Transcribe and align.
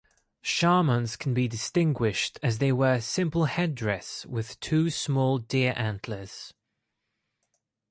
Shamans 0.41 1.15
can 1.15 1.35
be 1.35 1.47
distinguished 1.47 2.39
as 2.41 2.57
they 2.57 2.71
wear 2.71 2.99
simple 3.01 3.45
headress' 3.45 4.25
with 4.25 4.59
two 4.59 4.89
small 4.89 5.37
deer 5.37 5.75
antlers. 5.77 6.55